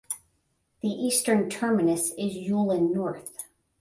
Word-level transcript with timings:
The 0.81 0.87
eastern 0.89 1.47
terminus 1.47 2.09
is 2.17 2.33
Yulin 2.35 2.89
North. 2.91 3.47